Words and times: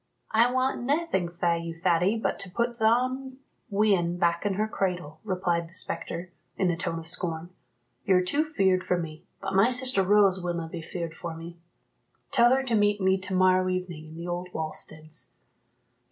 "I 0.31 0.51
want 0.51 0.81
naething 0.81 1.29
fae 1.29 1.57
you, 1.57 1.79
Thady, 1.79 2.17
but 2.17 2.39
to 2.39 2.49
put 2.49 2.79
thon 2.79 3.37
wean 3.69 4.17
back 4.17 4.47
in 4.47 4.55
her 4.55 4.67
cradle," 4.67 5.19
replied 5.23 5.69
the 5.69 5.75
spectre, 5.75 6.31
in 6.57 6.71
a 6.71 6.75
tone 6.75 6.97
of 6.97 7.05
scorn. 7.07 7.51
"You're 8.03 8.23
too 8.23 8.43
feared 8.43 8.83
for 8.83 8.97
me, 8.97 9.25
but 9.41 9.53
my 9.53 9.69
sister 9.69 10.01
Rose 10.01 10.43
willna 10.43 10.67
be 10.69 10.81
feared 10.81 11.13
for 11.13 11.35
me 11.37 11.59
tell 12.31 12.55
her 12.55 12.63
to 12.63 12.73
meet 12.73 12.99
me 12.99 13.19
to 13.19 13.35
morrow 13.35 13.69
evening, 13.69 14.07
in 14.07 14.15
the 14.15 14.27
old 14.27 14.49
wallsteads." 14.53 15.33